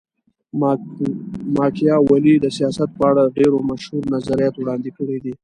[1.55, 5.33] ماکیاولي د سیاست په اړه ډېر مشهور نظریات وړاندي کړي دي.